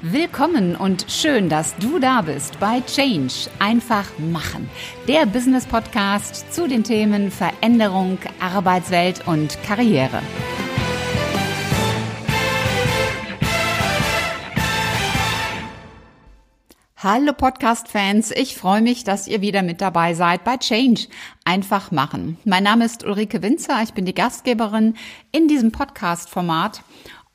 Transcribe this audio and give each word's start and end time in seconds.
Willkommen 0.00 0.76
und 0.76 1.06
schön, 1.08 1.48
dass 1.48 1.74
du 1.78 1.98
da 1.98 2.22
bist 2.22 2.60
bei 2.60 2.80
Change. 2.82 3.50
Einfach 3.58 4.06
machen. 4.20 4.70
Der 5.08 5.26
Business 5.26 5.66
Podcast 5.66 6.54
zu 6.54 6.68
den 6.68 6.84
Themen 6.84 7.32
Veränderung, 7.32 8.16
Arbeitswelt 8.38 9.26
und 9.26 9.60
Karriere. 9.64 10.22
Hallo 17.00 17.32
Podcast-Fans, 17.32 18.32
ich 18.32 18.56
freue 18.56 18.82
mich, 18.82 19.02
dass 19.02 19.26
ihr 19.26 19.40
wieder 19.40 19.62
mit 19.62 19.80
dabei 19.80 20.14
seid 20.14 20.44
bei 20.44 20.58
Change. 20.58 21.08
Einfach 21.44 21.90
machen. 21.90 22.38
Mein 22.44 22.64
Name 22.64 22.84
ist 22.84 23.04
Ulrike 23.04 23.42
Winzer, 23.42 23.82
ich 23.82 23.94
bin 23.94 24.04
die 24.04 24.14
Gastgeberin 24.14 24.94
in 25.32 25.48
diesem 25.48 25.72
Podcast-Format 25.72 26.82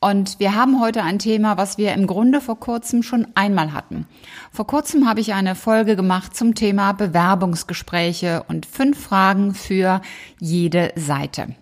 und 0.04 0.38
wir 0.38 0.54
haben 0.54 0.82
heute 0.82 1.02
ein 1.02 1.18
Thema, 1.18 1.56
was 1.56 1.78
wir 1.78 1.94
im 1.94 2.06
Grunde 2.06 2.42
vor 2.42 2.60
kurzem 2.60 3.02
schon 3.02 3.26
einmal 3.34 3.72
hatten. 3.72 4.06
Vor 4.52 4.66
kurzem 4.66 5.08
habe 5.08 5.20
ich 5.20 5.32
eine 5.32 5.54
Folge 5.54 5.96
gemacht 5.96 6.36
zum 6.36 6.54
Thema 6.54 6.92
Bewerbungsgespräche 6.92 8.44
und 8.46 8.66
fünf 8.66 9.02
Fragen 9.02 9.54
für 9.54 10.02
jede 10.38 10.92
Seite. 10.94 11.54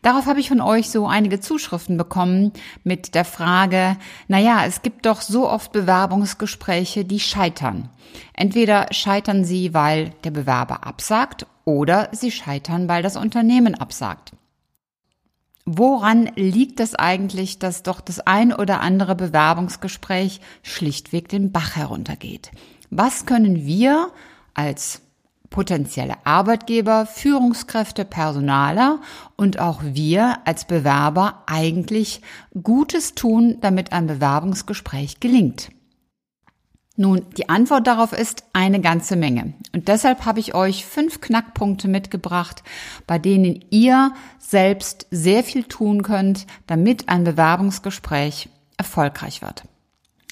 Darauf 0.00 0.26
habe 0.26 0.38
ich 0.38 0.48
von 0.48 0.60
euch 0.60 0.90
so 0.90 1.08
einige 1.08 1.40
Zuschriften 1.40 1.96
bekommen 1.96 2.52
mit 2.84 3.16
der 3.16 3.24
Frage, 3.24 3.96
naja, 4.28 4.64
es 4.64 4.82
gibt 4.82 5.04
doch 5.04 5.20
so 5.20 5.48
oft 5.48 5.72
Bewerbungsgespräche, 5.72 7.04
die 7.04 7.18
scheitern. 7.18 7.88
Entweder 8.32 8.86
scheitern 8.92 9.44
sie, 9.44 9.74
weil 9.74 10.10
der 10.22 10.30
Bewerber 10.30 10.86
absagt 10.86 11.46
oder 11.64 12.10
sie 12.12 12.30
scheitern, 12.30 12.88
weil 12.88 13.02
das 13.02 13.16
Unternehmen 13.16 13.74
absagt. 13.74 14.34
Woran 15.70 16.30
liegt 16.34 16.80
es 16.80 16.94
eigentlich, 16.94 17.58
dass 17.58 17.82
doch 17.82 18.00
das 18.00 18.20
ein 18.20 18.54
oder 18.54 18.80
andere 18.80 19.14
Bewerbungsgespräch 19.14 20.40
schlichtweg 20.62 21.28
den 21.28 21.52
Bach 21.52 21.76
heruntergeht? 21.76 22.50
Was 22.88 23.26
können 23.26 23.66
wir 23.66 24.08
als 24.54 25.02
potenzielle 25.50 26.14
Arbeitgeber, 26.24 27.04
Führungskräfte, 27.04 28.06
Personaler 28.06 29.02
und 29.36 29.58
auch 29.58 29.82
wir 29.82 30.38
als 30.46 30.64
Bewerber 30.64 31.42
eigentlich 31.44 32.22
Gutes 32.62 33.14
tun, 33.14 33.58
damit 33.60 33.92
ein 33.92 34.06
Bewerbungsgespräch 34.06 35.20
gelingt? 35.20 35.68
Nun, 37.00 37.24
die 37.36 37.48
Antwort 37.48 37.86
darauf 37.86 38.12
ist 38.12 38.42
eine 38.52 38.80
ganze 38.80 39.14
Menge. 39.14 39.54
Und 39.72 39.86
deshalb 39.86 40.24
habe 40.24 40.40
ich 40.40 40.56
euch 40.56 40.84
fünf 40.84 41.20
Knackpunkte 41.20 41.86
mitgebracht, 41.86 42.64
bei 43.06 43.20
denen 43.20 43.64
ihr 43.70 44.12
selbst 44.40 45.06
sehr 45.12 45.44
viel 45.44 45.62
tun 45.62 46.02
könnt, 46.02 46.48
damit 46.66 47.08
ein 47.08 47.22
Bewerbungsgespräch 47.22 48.48
erfolgreich 48.78 49.42
wird. 49.42 49.62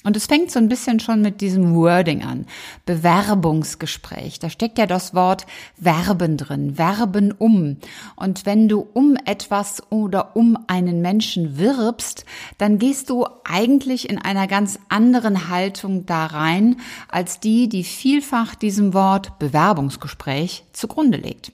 Und 0.07 0.15
es 0.15 0.27
fängt 0.27 0.51
so 0.51 0.57
ein 0.57 0.69
bisschen 0.69 1.01
schon 1.01 1.21
mit 1.21 1.41
diesem 1.41 1.75
Wording 1.75 2.23
an. 2.23 2.45
Bewerbungsgespräch. 2.85 4.39
Da 4.39 4.49
steckt 4.49 4.77
ja 4.77 4.85
das 4.85 5.13
Wort 5.13 5.45
Verben 5.81 6.37
drin. 6.37 6.75
Verben 6.75 7.33
um. 7.33 7.75
Und 8.15 8.45
wenn 8.45 8.69
du 8.69 8.87
um 8.93 9.17
etwas 9.25 9.83
oder 9.91 10.37
um 10.37 10.57
einen 10.67 11.01
Menschen 11.01 11.57
wirbst, 11.57 12.23
dann 12.57 12.79
gehst 12.79 13.09
du 13.09 13.25
eigentlich 13.43 14.09
in 14.09 14.17
einer 14.17 14.47
ganz 14.47 14.79
anderen 14.87 15.49
Haltung 15.49 16.05
da 16.05 16.27
rein, 16.27 16.77
als 17.09 17.41
die, 17.41 17.67
die 17.67 17.83
vielfach 17.83 18.55
diesem 18.55 18.93
Wort 18.93 19.37
Bewerbungsgespräch 19.39 20.63
zugrunde 20.71 21.17
legt 21.17 21.51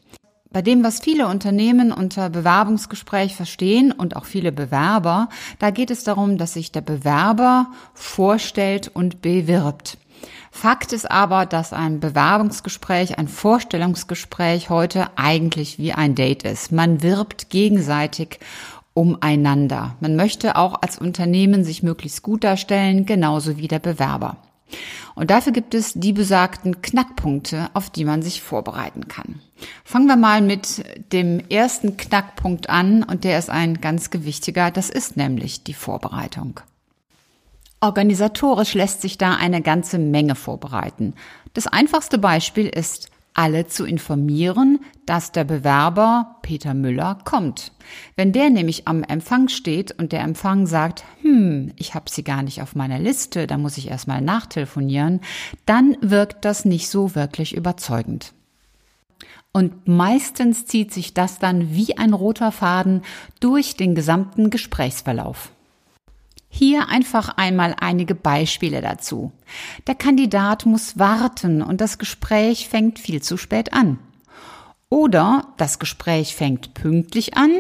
bei 0.54 0.62
dem, 0.62 0.84
was 0.84 1.00
viele 1.00 1.28
Unternehmen 1.28 1.92
unter 1.92 2.30
Bewerbungsgespräch 2.30 3.36
verstehen 3.36 3.92
und 3.92 4.16
auch 4.16 4.26
viele 4.26 4.52
Bewerber, 4.52 5.28
da 5.60 5.72
geht 5.72 5.92
es 5.92 6.04
darum, 6.04 6.38
dass 6.38 6.54
sich 6.54 6.72
der 6.72 6.82
Bewerber 6.82 7.68
vorstellt 7.94 8.90
und 8.94 9.22
bewirbt. 9.22 9.98
Fakt 10.52 10.94
ist 10.94 11.10
aber, 11.10 11.48
dass 11.48 11.74
ein 11.74 12.00
Bewerbungsgespräch, 12.00 13.18
ein 13.18 13.28
Vorstellungsgespräch 13.28 14.70
heute 14.70 15.08
eigentlich 15.18 15.80
wie 15.80 15.94
ein 15.94 16.14
Date 16.14 16.44
ist. 16.44 16.72
Man 16.72 17.02
wirbt 17.02 17.50
gegenseitig 17.50 18.40
umeinander. 18.94 19.96
Man 20.00 20.16
möchte 20.16 20.56
auch 20.56 20.82
als 20.84 21.00
Unternehmen 21.00 21.64
sich 21.64 21.82
möglichst 21.82 22.22
gut 22.22 22.44
darstellen, 22.44 23.08
genauso 23.08 23.58
wie 23.58 23.68
der 23.68 23.80
Bewerber. 23.80 24.38
Und 25.16 25.32
dafür 25.32 25.52
gibt 25.52 25.74
es 25.74 25.94
die 25.94 26.14
besagten 26.14 26.82
Knackpunkte, 26.82 27.70
auf 27.74 27.90
die 27.90 28.06
man 28.06 28.22
sich 28.22 28.42
vorbereiten 28.42 29.08
kann. 29.08 29.42
Fangen 29.84 30.08
wir 30.08 30.16
mal 30.16 30.42
mit 30.42 30.84
dem 31.12 31.42
ersten 31.50 31.98
Knackpunkt 31.98 32.70
an 32.70 33.04
und 33.04 33.24
der 33.24 33.40
ist 33.40 33.50
ein 33.50 33.82
ganz 33.82 34.10
gewichtiger, 34.10 34.72
das 34.72 34.90
ist 34.90 35.18
nämlich 35.18 35.64
die 35.64 35.74
Vorbereitung. 35.74 36.60
Organisatorisch 37.82 38.76
lässt 38.76 39.02
sich 39.02 39.18
da 39.18 39.36
eine 39.36 39.62
ganze 39.62 40.00
Menge 40.00 40.36
vorbereiten. 40.36 41.16
Das 41.54 41.68
einfachste 41.68 42.18
Beispiel 42.18 42.68
ist 42.68 43.10
alle 43.34 43.68
zu 43.68 43.86
informieren, 43.86 44.80
dass 45.06 45.32
der 45.32 45.44
Bewerber 45.44 46.38
Peter 46.42 46.74
Müller 46.74 47.18
kommt. 47.26 47.72
Wenn 48.16 48.32
der 48.32 48.50
nämlich 48.50 48.88
am 48.88 49.04
Empfang 49.04 49.50
steht 49.50 49.92
und 49.92 50.12
der 50.12 50.22
Empfang 50.22 50.68
sagt, 50.68 51.04
hm, 51.22 51.74
ich 51.76 51.96
habe 51.96 52.10
sie 52.10 52.24
gar 52.24 52.44
nicht 52.44 52.62
auf 52.62 52.76
meiner 52.76 53.00
Liste, 53.00 53.48
da 53.48 53.58
muss 53.58 53.78
ich 53.78 53.90
erstmal 53.90 54.22
nachtelefonieren, 54.22 55.22
dann 55.66 55.98
wirkt 56.02 56.46
das 56.46 56.66
nicht 56.66 56.90
so 56.90 57.16
wirklich 57.16 57.56
überzeugend. 57.56 58.34
Und 59.54 59.88
meistens 59.88 60.66
zieht 60.66 60.92
sich 60.92 61.14
das 61.14 61.38
dann 61.38 61.76
wie 61.76 61.96
ein 61.98 62.14
roter 62.14 62.52
Faden 62.52 63.04
durch 63.40 63.78
den 63.78 63.94
gesamten 63.94 64.50
Gesprächsverlauf. 64.50 65.52
Hier 66.50 66.90
einfach 66.90 67.38
einmal 67.38 67.76
einige 67.80 68.16
Beispiele 68.16 68.82
dazu. 68.82 69.32
Der 69.88 69.96
Kandidat 69.96 70.66
muss 70.66 70.98
warten 70.98 71.62
und 71.62 71.82
das 71.82 72.00
Gespräch 72.00 72.68
fängt 72.68 73.00
viel 73.00 73.22
zu 73.22 73.38
spät 73.38 73.74
an. 73.74 74.00
Oder 74.90 75.48
das 75.58 75.80
Gespräch 75.80 76.36
fängt 76.36 76.76
pünktlich 76.76 77.36
an, 77.36 77.52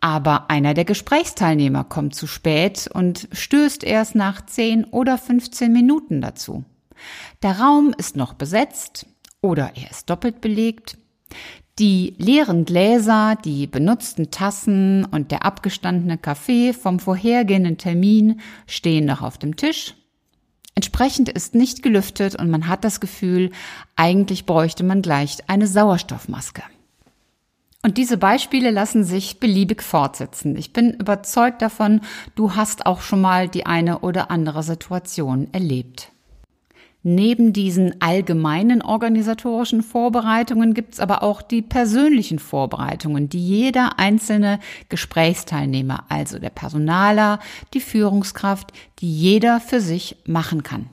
aber 0.00 0.50
einer 0.50 0.72
der 0.72 0.86
Gesprächsteilnehmer 0.86 1.84
kommt 1.84 2.14
zu 2.14 2.26
spät 2.26 2.88
und 2.92 3.28
stößt 3.32 3.84
erst 3.84 4.14
nach 4.14 4.44
10 4.44 4.84
oder 4.84 5.18
15 5.18 5.70
Minuten 5.70 6.22
dazu. 6.22 6.64
Der 7.42 7.60
Raum 7.60 7.94
ist 7.96 8.16
noch 8.16 8.32
besetzt 8.32 9.06
oder 9.42 9.72
er 9.74 9.90
ist 9.90 10.08
doppelt 10.08 10.40
belegt. 10.40 10.96
Die 11.78 12.14
leeren 12.18 12.66
Gläser, 12.66 13.36
die 13.42 13.66
benutzten 13.66 14.30
Tassen 14.30 15.06
und 15.06 15.30
der 15.30 15.46
abgestandene 15.46 16.18
Kaffee 16.18 16.72
vom 16.72 16.98
vorhergehenden 16.98 17.78
Termin 17.78 18.40
stehen 18.66 19.06
noch 19.06 19.22
auf 19.22 19.38
dem 19.38 19.56
Tisch. 19.56 19.94
Entsprechend 20.74 21.28
ist 21.28 21.54
nicht 21.54 21.82
gelüftet 21.82 22.36
und 22.36 22.50
man 22.50 22.68
hat 22.68 22.84
das 22.84 23.00
Gefühl, 23.00 23.50
eigentlich 23.96 24.46
bräuchte 24.46 24.84
man 24.84 25.02
gleich 25.02 25.38
eine 25.46 25.66
Sauerstoffmaske. 25.66 26.62
Und 27.82 27.96
diese 27.96 28.18
Beispiele 28.18 28.70
lassen 28.70 29.04
sich 29.04 29.40
beliebig 29.40 29.82
fortsetzen. 29.82 30.56
Ich 30.56 30.72
bin 30.72 30.92
überzeugt 30.92 31.62
davon, 31.62 32.02
du 32.34 32.54
hast 32.56 32.84
auch 32.84 33.00
schon 33.00 33.22
mal 33.22 33.48
die 33.48 33.64
eine 33.64 34.00
oder 34.00 34.30
andere 34.30 34.62
Situation 34.62 35.48
erlebt. 35.52 36.12
Neben 37.02 37.54
diesen 37.54 38.02
allgemeinen 38.02 38.82
organisatorischen 38.82 39.82
Vorbereitungen 39.82 40.74
gibt 40.74 40.94
es 40.94 41.00
aber 41.00 41.22
auch 41.22 41.40
die 41.40 41.62
persönlichen 41.62 42.38
Vorbereitungen, 42.38 43.30
die 43.30 43.40
jeder 43.40 43.98
einzelne 43.98 44.60
Gesprächsteilnehmer, 44.90 46.04
also 46.10 46.38
der 46.38 46.50
Personaler, 46.50 47.38
die 47.72 47.80
Führungskraft, 47.80 48.72
die 48.98 49.10
jeder 49.10 49.60
für 49.60 49.80
sich 49.80 50.16
machen 50.26 50.62
kann. 50.62 50.90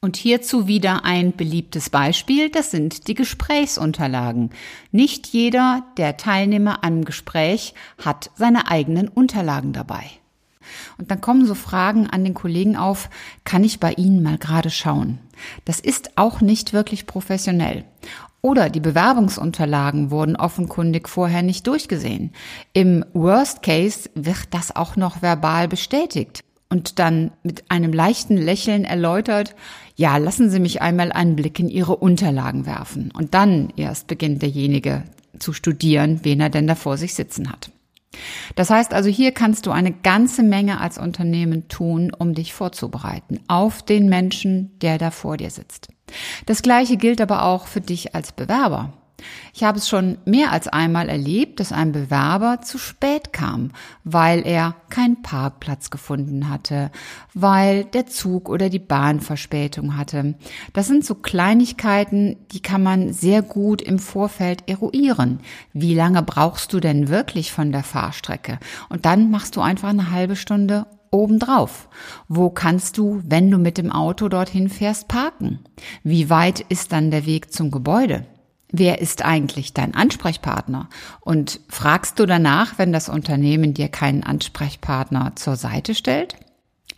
Und 0.00 0.16
hierzu 0.16 0.68
wieder 0.68 1.04
ein 1.04 1.32
beliebtes 1.32 1.90
Beispiel, 1.90 2.48
das 2.48 2.70
sind 2.70 3.08
die 3.08 3.14
Gesprächsunterlagen. 3.14 4.50
Nicht 4.92 5.26
jeder 5.26 5.82
der 5.96 6.16
Teilnehmer 6.16 6.84
am 6.84 7.04
Gespräch 7.04 7.74
hat 8.04 8.30
seine 8.36 8.70
eigenen 8.70 9.08
Unterlagen 9.08 9.72
dabei. 9.72 10.04
Und 10.98 11.10
dann 11.10 11.20
kommen 11.20 11.46
so 11.46 11.54
Fragen 11.54 12.06
an 12.06 12.24
den 12.24 12.34
Kollegen 12.34 12.76
auf, 12.76 13.10
kann 13.44 13.64
ich 13.64 13.80
bei 13.80 13.92
Ihnen 13.92 14.22
mal 14.22 14.38
gerade 14.38 14.70
schauen? 14.70 15.18
Das 15.64 15.80
ist 15.80 16.16
auch 16.16 16.40
nicht 16.40 16.72
wirklich 16.72 17.06
professionell. 17.06 17.84
Oder 18.42 18.70
die 18.70 18.80
Bewerbungsunterlagen 18.80 20.10
wurden 20.10 20.36
offenkundig 20.36 21.08
vorher 21.08 21.42
nicht 21.42 21.66
durchgesehen. 21.66 22.30
Im 22.72 23.04
Worst 23.12 23.62
Case 23.62 24.08
wird 24.14 24.48
das 24.52 24.74
auch 24.74 24.96
noch 24.96 25.20
verbal 25.20 25.66
bestätigt 25.66 26.44
und 26.68 26.98
dann 26.98 27.32
mit 27.42 27.70
einem 27.70 27.92
leichten 27.92 28.36
Lächeln 28.36 28.84
erläutert, 28.84 29.54
ja, 29.94 30.16
lassen 30.16 30.50
Sie 30.50 30.60
mich 30.60 30.82
einmal 30.82 31.12
einen 31.12 31.36
Blick 31.36 31.58
in 31.58 31.68
Ihre 31.68 31.96
Unterlagen 31.96 32.66
werfen. 32.66 33.10
Und 33.12 33.34
dann 33.34 33.72
erst 33.76 34.06
beginnt 34.08 34.42
derjenige 34.42 35.04
zu 35.38 35.52
studieren, 35.52 36.20
wen 36.22 36.40
er 36.40 36.50
denn 36.50 36.66
da 36.66 36.74
vor 36.74 36.96
sich 36.96 37.14
sitzen 37.14 37.50
hat. 37.50 37.70
Das 38.54 38.70
heißt 38.70 38.94
also, 38.94 39.08
hier 39.08 39.32
kannst 39.32 39.66
du 39.66 39.70
eine 39.70 39.92
ganze 39.92 40.42
Menge 40.42 40.80
als 40.80 40.98
Unternehmen 40.98 41.68
tun, 41.68 42.12
um 42.16 42.34
dich 42.34 42.54
vorzubereiten 42.54 43.40
auf 43.48 43.82
den 43.82 44.08
Menschen, 44.08 44.78
der 44.80 44.98
da 44.98 45.10
vor 45.10 45.36
dir 45.36 45.50
sitzt. 45.50 45.88
Das 46.46 46.62
Gleiche 46.62 46.96
gilt 46.96 47.20
aber 47.20 47.44
auch 47.44 47.66
für 47.66 47.80
dich 47.80 48.14
als 48.14 48.32
Bewerber. 48.32 48.92
Ich 49.54 49.64
habe 49.64 49.78
es 49.78 49.88
schon 49.88 50.18
mehr 50.26 50.52
als 50.52 50.68
einmal 50.68 51.08
erlebt, 51.08 51.60
dass 51.60 51.72
ein 51.72 51.92
Bewerber 51.92 52.60
zu 52.60 52.76
spät 52.78 53.32
kam, 53.32 53.70
weil 54.04 54.46
er 54.46 54.74
keinen 54.90 55.22
Parkplatz 55.22 55.90
gefunden 55.90 56.50
hatte, 56.50 56.90
weil 57.32 57.84
der 57.84 58.06
Zug 58.06 58.48
oder 58.48 58.68
die 58.68 58.78
Bahn 58.78 59.20
Verspätung 59.20 59.96
hatte. 59.96 60.34
Das 60.74 60.86
sind 60.86 61.04
so 61.04 61.14
Kleinigkeiten, 61.14 62.36
die 62.52 62.60
kann 62.60 62.82
man 62.82 63.12
sehr 63.12 63.42
gut 63.42 63.80
im 63.80 63.98
Vorfeld 63.98 64.68
eruieren. 64.68 65.40
Wie 65.72 65.94
lange 65.94 66.22
brauchst 66.22 66.72
du 66.72 66.80
denn 66.80 67.08
wirklich 67.08 67.52
von 67.52 67.72
der 67.72 67.82
Fahrstrecke? 67.82 68.58
Und 68.90 69.06
dann 69.06 69.30
machst 69.30 69.56
du 69.56 69.62
einfach 69.62 69.88
eine 69.88 70.10
halbe 70.10 70.36
Stunde 70.36 70.86
obendrauf. 71.10 71.88
Wo 72.28 72.50
kannst 72.50 72.98
du, 72.98 73.22
wenn 73.24 73.50
du 73.50 73.58
mit 73.58 73.78
dem 73.78 73.90
Auto 73.90 74.28
dorthin 74.28 74.68
fährst, 74.68 75.08
parken? 75.08 75.60
Wie 76.02 76.28
weit 76.28 76.60
ist 76.60 76.92
dann 76.92 77.10
der 77.10 77.24
Weg 77.24 77.52
zum 77.52 77.70
Gebäude? 77.70 78.26
Wer 78.78 79.00
ist 79.00 79.24
eigentlich 79.24 79.72
dein 79.72 79.94
Ansprechpartner? 79.94 80.90
Und 81.20 81.60
fragst 81.70 82.18
du 82.18 82.26
danach, 82.26 82.76
wenn 82.76 82.92
das 82.92 83.08
Unternehmen 83.08 83.72
dir 83.72 83.88
keinen 83.88 84.22
Ansprechpartner 84.22 85.32
zur 85.34 85.56
Seite 85.56 85.94
stellt? 85.94 86.36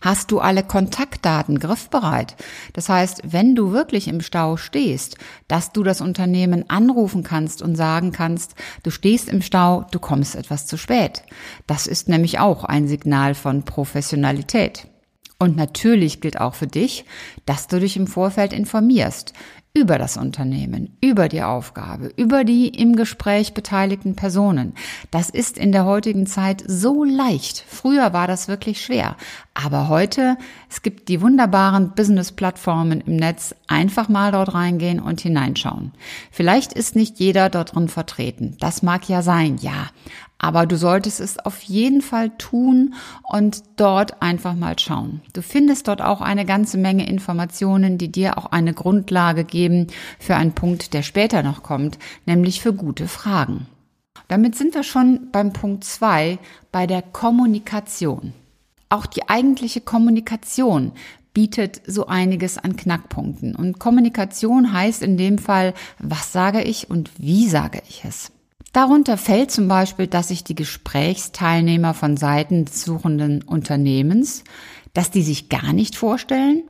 Hast 0.01 0.31
du 0.31 0.39
alle 0.39 0.61
Kontaktdaten 0.61 1.57
griffbereit? 1.57 2.35
Das 2.73 2.89
heißt, 2.89 3.21
wenn 3.31 3.55
du 3.55 3.71
wirklich 3.71 4.09
im 4.09 4.19
Stau 4.19 4.57
stehst, 4.57 5.15
dass 5.47 5.71
du 5.71 5.83
das 5.83 6.01
Unternehmen 6.01 6.69
anrufen 6.69 7.23
kannst 7.23 7.61
und 7.61 7.77
sagen 7.77 8.11
kannst, 8.11 8.55
du 8.83 8.91
stehst 8.91 9.29
im 9.29 9.41
Stau, 9.41 9.85
du 9.89 9.99
kommst 9.99 10.35
etwas 10.35 10.65
zu 10.65 10.75
spät. 10.75 11.23
Das 11.65 11.87
ist 11.87 12.09
nämlich 12.09 12.39
auch 12.39 12.65
ein 12.65 12.89
Signal 12.89 13.35
von 13.35 13.63
Professionalität. 13.63 14.85
Und 15.41 15.55
natürlich 15.55 16.19
gilt 16.19 16.41
auch 16.41 16.55
für 16.55 16.67
dich, 16.67 17.05
dass 17.45 17.67
du 17.67 17.79
dich 17.79 17.95
im 17.95 18.07
Vorfeld 18.07 18.51
informierst 18.51 19.33
über 19.73 19.99
das 19.99 20.17
Unternehmen, 20.17 20.97
über 20.99 21.29
die 21.29 21.43
Aufgabe, 21.43 22.11
über 22.17 22.43
die 22.43 22.69
im 22.69 22.95
Gespräch 22.95 23.53
beteiligten 23.53 24.15
Personen. 24.15 24.73
Das 25.11 25.29
ist 25.29 25.57
in 25.57 25.71
der 25.71 25.85
heutigen 25.85 26.25
Zeit 26.25 26.63
so 26.65 27.03
leicht. 27.03 27.63
Früher 27.67 28.11
war 28.11 28.27
das 28.27 28.47
wirklich 28.47 28.81
schwer. 28.81 29.15
Aber 29.53 29.87
heute, 29.87 30.37
es 30.69 30.81
gibt 30.81 31.07
die 31.07 31.21
wunderbaren 31.21 31.91
Business-Plattformen 31.91 33.01
im 33.01 33.17
Netz. 33.17 33.53
Einfach 33.67 34.09
mal 34.09 34.31
dort 34.31 34.53
reingehen 34.53 34.99
und 34.99 35.21
hineinschauen. 35.21 35.91
Vielleicht 36.31 36.73
ist 36.73 36.95
nicht 36.95 37.19
jeder 37.19 37.49
dort 37.49 37.75
drin 37.75 37.89
vertreten. 37.89 38.57
Das 38.59 38.81
mag 38.81 39.07
ja 39.07 39.21
sein, 39.21 39.57
ja. 39.61 39.89
Aber 40.41 40.65
du 40.65 40.77
solltest 40.77 41.19
es 41.19 41.37
auf 41.37 41.61
jeden 41.63 42.01
Fall 42.01 42.29
tun 42.37 42.93
und 43.23 43.61
dort 43.75 44.21
einfach 44.21 44.55
mal 44.55 44.79
schauen. 44.79 45.21
Du 45.33 45.41
findest 45.41 45.89
dort 45.89 46.01
auch 46.01 46.21
eine 46.21 46.45
ganze 46.45 46.77
Menge 46.77 47.07
Informationen, 47.09 47.97
die 47.97 48.09
dir 48.09 48.37
auch 48.37 48.45
eine 48.45 48.73
Grundlage 48.73 49.43
geben 49.43 49.58
für 50.19 50.35
einen 50.35 50.53
Punkt, 50.53 50.93
der 50.93 51.03
später 51.03 51.43
noch 51.43 51.63
kommt, 51.63 51.99
nämlich 52.25 52.61
für 52.61 52.73
gute 52.73 53.07
Fragen. 53.07 53.67
Damit 54.27 54.55
sind 54.55 54.75
wir 54.75 54.83
schon 54.83 55.31
beim 55.31 55.53
Punkt 55.53 55.83
zwei 55.83 56.37
bei 56.71 56.87
der 56.87 57.01
Kommunikation. 57.01 58.33
Auch 58.89 59.05
die 59.05 59.27
eigentliche 59.27 59.81
Kommunikation 59.81 60.93
bietet 61.33 61.81
so 61.85 62.07
einiges 62.07 62.57
an 62.57 62.75
Knackpunkten. 62.75 63.55
Und 63.55 63.79
Kommunikation 63.79 64.73
heißt 64.73 65.03
in 65.03 65.17
dem 65.17 65.37
Fall, 65.37 65.73
was 65.99 66.31
sage 66.31 66.61
ich 66.61 66.89
und 66.89 67.11
wie 67.17 67.47
sage 67.47 67.81
ich 67.87 68.03
es. 68.03 68.31
Darunter 68.73 69.17
fällt 69.17 69.51
zum 69.51 69.67
Beispiel, 69.67 70.07
dass 70.07 70.27
sich 70.27 70.43
die 70.43 70.55
Gesprächsteilnehmer 70.55 71.93
von 71.93 72.17
Seiten 72.17 72.65
des 72.65 72.83
suchenden 72.83 73.41
Unternehmens, 73.41 74.43
dass 74.93 75.11
die 75.11 75.23
sich 75.23 75.49
gar 75.49 75.73
nicht 75.73 75.95
vorstellen 75.95 76.63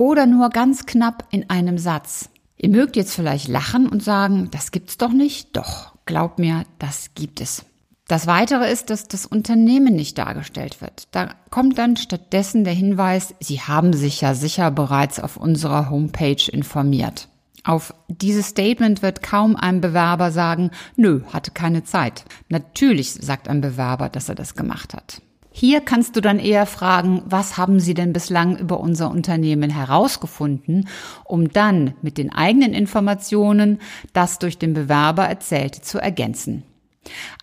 oder 0.00 0.24
nur 0.24 0.48
ganz 0.48 0.86
knapp 0.86 1.26
in 1.30 1.50
einem 1.50 1.76
Satz. 1.76 2.30
Ihr 2.56 2.70
mögt 2.70 2.96
jetzt 2.96 3.14
vielleicht 3.14 3.48
lachen 3.48 3.86
und 3.86 4.02
sagen, 4.02 4.48
das 4.50 4.70
gibt's 4.70 4.96
doch 4.96 5.12
nicht. 5.12 5.54
Doch, 5.58 5.92
glaubt 6.06 6.38
mir, 6.38 6.64
das 6.78 7.10
gibt 7.14 7.42
es. 7.42 7.66
Das 8.08 8.26
weitere 8.26 8.72
ist, 8.72 8.88
dass 8.88 9.08
das 9.08 9.26
Unternehmen 9.26 9.94
nicht 9.94 10.16
dargestellt 10.16 10.80
wird. 10.80 11.08
Da 11.10 11.34
kommt 11.50 11.76
dann 11.76 11.98
stattdessen 11.98 12.64
der 12.64 12.72
Hinweis, 12.72 13.34
Sie 13.40 13.60
haben 13.60 13.92
sich 13.92 14.22
ja 14.22 14.34
sicher 14.34 14.70
bereits 14.70 15.20
auf 15.20 15.36
unserer 15.36 15.90
Homepage 15.90 16.50
informiert. 16.50 17.28
Auf 17.62 17.92
dieses 18.08 18.48
Statement 18.48 19.02
wird 19.02 19.22
kaum 19.22 19.54
ein 19.54 19.82
Bewerber 19.82 20.32
sagen, 20.32 20.70
nö, 20.96 21.20
hatte 21.30 21.50
keine 21.50 21.84
Zeit. 21.84 22.24
Natürlich 22.48 23.12
sagt 23.12 23.48
ein 23.48 23.60
Bewerber, 23.60 24.08
dass 24.08 24.30
er 24.30 24.34
das 24.34 24.54
gemacht 24.54 24.94
hat. 24.94 25.20
Hier 25.52 25.80
kannst 25.80 26.14
du 26.14 26.20
dann 26.20 26.38
eher 26.38 26.64
fragen, 26.64 27.22
was 27.26 27.58
haben 27.58 27.80
Sie 27.80 27.94
denn 27.94 28.12
bislang 28.12 28.56
über 28.56 28.80
unser 28.80 29.10
Unternehmen 29.10 29.70
herausgefunden, 29.70 30.88
um 31.24 31.52
dann 31.52 31.94
mit 32.02 32.18
den 32.18 32.32
eigenen 32.32 32.72
Informationen 32.72 33.80
das 34.12 34.38
durch 34.38 34.58
den 34.58 34.74
Bewerber 34.74 35.24
erzählte 35.26 35.80
zu 35.82 35.98
ergänzen. 35.98 36.62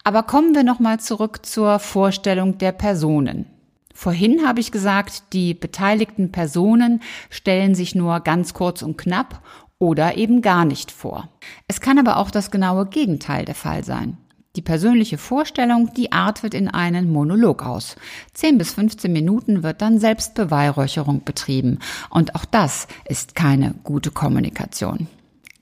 Aber 0.04 0.24
kommen 0.24 0.56
wir 0.56 0.64
nochmal 0.64 1.00
zurück 1.00 1.46
zur 1.46 1.80
Vorstellung 1.80 2.58
der 2.58 2.72
Personen. 2.72 3.46
Vorhin 3.94 4.48
habe 4.48 4.60
ich 4.60 4.72
gesagt, 4.72 5.34
die 5.34 5.54
beteiligten 5.54 6.32
Personen 6.32 7.02
stellen 7.30 7.76
sich 7.76 7.96
nur 7.96 8.20
ganz 8.20 8.54
kurz 8.54 8.84
und 8.84 8.98
knapp 8.98 9.42
oder 9.80 10.18
eben 10.18 10.42
gar 10.42 10.66
nicht 10.66 10.92
vor. 10.92 11.30
Es 11.68 11.82
kann 11.82 12.00
aber 12.00 12.18
auch 12.18 12.32
das 12.32 12.52
genaue 12.52 12.86
Gegenteil 12.86 13.44
der 13.46 13.56
Fall 13.56 13.84
sein. 13.84 14.18
Die 14.58 14.64
persönliche 14.64 15.20
Vorstellung, 15.20 15.94
die 15.94 16.12
artet 16.12 16.56
in 16.56 16.68
einen 16.68 17.12
Monolog 17.12 17.64
aus. 17.64 17.96
10 18.34 18.58
bis 18.58 18.74
15 18.74 19.14
Minuten 19.14 19.62
wird 19.62 19.84
dann 19.84 20.00
Selbstbeweihräucherung 20.00 21.24
betrieben. 21.24 21.78
Und 22.10 22.34
auch 22.34 22.44
das 22.44 22.88
ist 23.06 23.36
keine 23.36 23.76
gute 23.84 24.10
Kommunikation. 24.10 25.06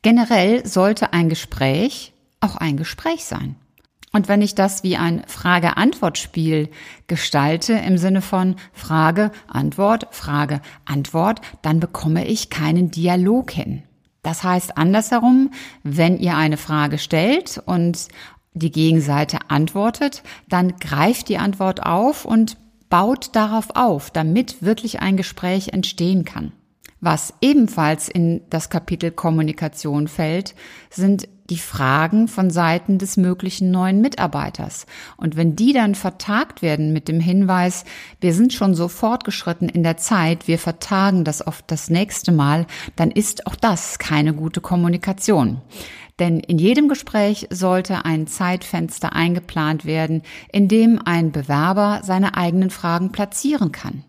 Generell 0.02 0.66
sollte 0.66 1.12
ein 1.12 1.28
Gespräch 1.28 2.14
auch 2.40 2.56
ein 2.56 2.78
Gespräch 2.78 3.26
sein. 3.26 3.58
Und 4.14 4.30
wenn 4.30 4.42
ich 4.42 4.56
das 4.56 4.82
wie 4.82 4.96
ein 4.96 5.24
Frage-Antwort-Spiel 5.28 6.70
gestalte 7.08 7.74
im 7.74 7.98
Sinne 7.98 8.22
von 8.22 8.56
Frage, 8.72 9.32
Antwort, 9.48 10.08
Frage, 10.12 10.62
Antwort, 10.86 11.42
dann 11.64 11.82
bekomme 11.82 12.26
ich 12.26 12.50
keinen 12.50 12.92
Dialog 12.92 13.52
hin. 13.52 13.84
Das 14.26 14.44
heißt 14.44 14.76
andersherum, 14.76 15.52
wenn 15.84 16.18
ihr 16.18 16.36
eine 16.36 16.58
Frage 16.58 16.98
stellt 16.98 17.62
und 17.64 18.08
die 18.56 18.72
Gegenseite 18.72 19.38
antwortet, 19.50 20.24
dann 20.50 20.78
greift 20.78 21.30
die 21.30 21.38
Antwort 21.38 21.86
auf 21.86 22.26
und 22.26 22.58
baut 22.90 23.36
darauf 23.36 23.76
auf, 23.76 24.10
damit 24.10 24.64
wirklich 24.64 25.02
ein 25.02 25.18
Gespräch 25.18 25.70
entstehen 25.70 26.26
kann. 26.26 26.54
Was 27.02 27.34
ebenfalls 27.42 28.10
in 28.10 28.42
das 28.50 28.70
Kapitel 28.70 29.12
Kommunikation 29.12 30.08
fällt, 30.08 30.56
sind 30.90 31.28
die 31.50 31.58
Fragen 31.58 32.28
von 32.28 32.50
Seiten 32.50 32.98
des 32.98 33.18
möglichen 33.18 33.70
neuen 33.70 34.02
Mitarbeiters. 34.02 34.88
Und 35.16 35.36
wenn 35.36 35.56
die 35.56 35.74
dann 35.74 35.94
vertagt 35.94 36.64
werden 36.64 36.94
mit 36.94 37.08
dem 37.08 37.20
Hinweis, 37.20 37.86
wir 38.20 38.34
sind 38.34 38.54
schon 38.54 38.74
so 38.74 38.88
fortgeschritten 38.88 39.70
in 39.70 39.84
der 39.84 39.98
Zeit, 39.98 40.48
wir 40.48 40.58
vertagen 40.58 41.24
das 41.24 41.44
auf 41.44 41.62
das 41.62 41.92
nächste 41.92 42.32
Mal, 42.32 42.66
dann 42.96 43.12
ist 43.12 43.46
auch 43.46 43.56
das 43.56 44.00
keine 44.00 44.34
gute 44.34 44.62
Kommunikation. 44.62 45.62
Denn 46.20 46.40
in 46.40 46.58
jedem 46.58 46.88
Gespräch 46.88 47.48
sollte 47.50 48.06
ein 48.06 48.28
Zeitfenster 48.28 49.14
eingeplant 49.14 49.86
werden, 49.86 50.22
in 50.52 50.68
dem 50.68 51.00
ein 51.04 51.32
Bewerber 51.32 52.02
seine 52.04 52.38
eigenen 52.38 52.70
Fragen 52.70 53.12
platzieren 53.12 53.72
kann. 53.72 54.04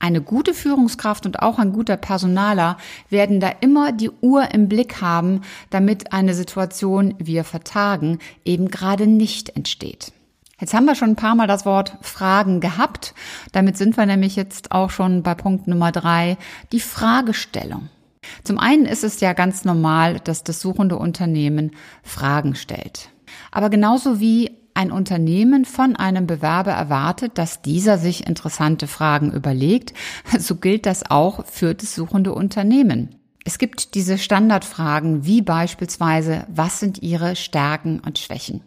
Eine 0.00 0.20
gute 0.20 0.54
Führungskraft 0.54 1.26
und 1.26 1.40
auch 1.42 1.58
ein 1.58 1.72
guter 1.72 1.96
Personaler 1.96 2.76
werden 3.10 3.40
da 3.40 3.50
immer 3.60 3.90
die 3.90 4.10
Uhr 4.20 4.54
im 4.54 4.68
Blick 4.68 5.00
haben, 5.00 5.40
damit 5.70 6.12
eine 6.12 6.34
Situation, 6.34 7.14
wir 7.18 7.42
vertagen, 7.42 8.20
eben 8.44 8.70
gerade 8.70 9.08
nicht 9.08 9.56
entsteht. 9.56 10.12
Jetzt 10.60 10.74
haben 10.74 10.86
wir 10.86 10.94
schon 10.94 11.10
ein 11.10 11.16
paar 11.16 11.34
Mal 11.34 11.48
das 11.48 11.64
Wort 11.64 11.96
Fragen 12.00 12.60
gehabt. 12.60 13.14
Damit 13.50 13.76
sind 13.76 13.96
wir 13.96 14.06
nämlich 14.06 14.36
jetzt 14.36 14.70
auch 14.70 14.90
schon 14.90 15.24
bei 15.24 15.34
Punkt 15.34 15.66
Nummer 15.66 15.90
drei, 15.90 16.36
die 16.72 16.80
Fragestellung. 16.80 17.88
Zum 18.44 18.58
einen 18.58 18.86
ist 18.86 19.04
es 19.04 19.20
ja 19.20 19.32
ganz 19.32 19.64
normal, 19.64 20.20
dass 20.20 20.44
das 20.44 20.60
suchende 20.60 20.96
Unternehmen 20.96 21.72
Fragen 22.02 22.54
stellt. 22.54 23.10
Aber 23.50 23.70
genauso 23.70 24.20
wie 24.20 24.50
ein 24.74 24.92
Unternehmen 24.92 25.64
von 25.64 25.96
einem 25.96 26.26
Bewerber 26.26 26.70
erwartet, 26.70 27.36
dass 27.36 27.62
dieser 27.62 27.98
sich 27.98 28.26
interessante 28.26 28.86
Fragen 28.86 29.32
überlegt, 29.32 29.92
so 30.38 30.54
gilt 30.54 30.86
das 30.86 31.10
auch 31.10 31.44
für 31.46 31.74
das 31.74 31.94
suchende 31.94 32.32
Unternehmen. 32.32 33.16
Es 33.44 33.58
gibt 33.58 33.94
diese 33.94 34.18
Standardfragen 34.18 35.24
wie 35.24 35.42
beispielsweise, 35.42 36.46
was 36.48 36.80
sind 36.80 37.02
Ihre 37.02 37.34
Stärken 37.34 38.00
und 38.00 38.18
Schwächen? 38.18 38.62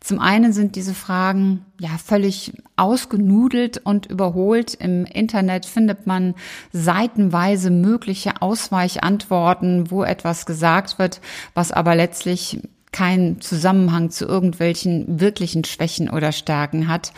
Zum 0.00 0.20
einen 0.20 0.52
sind 0.52 0.76
diese 0.76 0.94
Fragen 0.94 1.64
ja 1.80 1.98
völlig 2.02 2.52
ausgenudelt 2.76 3.78
und 3.84 4.06
überholt. 4.06 4.74
Im 4.74 5.04
Internet 5.04 5.66
findet 5.66 6.06
man 6.06 6.34
seitenweise 6.72 7.70
mögliche 7.70 8.42
Ausweichantworten, 8.42 9.90
wo 9.90 10.04
etwas 10.04 10.46
gesagt 10.46 10.98
wird, 10.98 11.20
was 11.54 11.72
aber 11.72 11.96
letztlich 11.96 12.60
keinen 12.92 13.40
Zusammenhang 13.40 14.10
zu 14.10 14.26
irgendwelchen 14.26 15.20
wirklichen 15.20 15.64
Schwächen 15.64 16.08
oder 16.08 16.32
Stärken 16.32 16.88
hat. 16.88 17.12